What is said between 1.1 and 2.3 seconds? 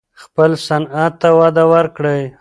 ته وده ورکړئ.